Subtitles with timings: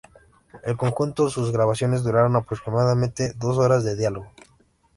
[0.63, 4.31] En conjunto, sus grabaciones duraron aproximadamente dos horas de diálogo.